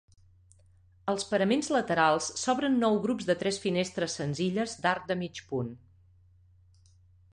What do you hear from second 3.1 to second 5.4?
de tres finestres senzilles d'arc de